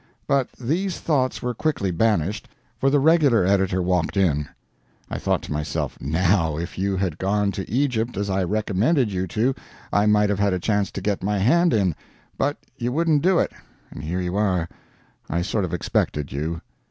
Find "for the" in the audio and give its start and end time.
2.79-2.99